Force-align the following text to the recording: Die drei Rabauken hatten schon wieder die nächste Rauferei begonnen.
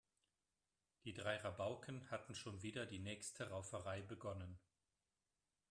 Die 1.03 1.13
drei 1.13 1.35
Rabauken 1.35 2.09
hatten 2.09 2.33
schon 2.33 2.63
wieder 2.63 2.87
die 2.87 2.97
nächste 2.97 3.49
Rauferei 3.51 4.01
begonnen. 4.01 4.57